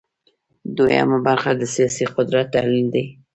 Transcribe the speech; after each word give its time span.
دویمه 0.77 1.17
برخه 1.27 1.51
د 1.55 1.63
سیاسي 1.75 2.05
قدرت 2.15 2.47
تحلیل 2.55 2.87
دی. 2.95 3.05